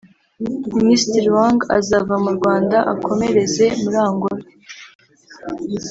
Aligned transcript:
Minisitiri 0.77 1.27
Wang 1.35 1.57
azava 1.77 2.15
mu 2.23 2.31
Rwanda 2.37 2.77
akomereza 2.93 3.65
muri 3.81 3.97
Angola 4.07 4.45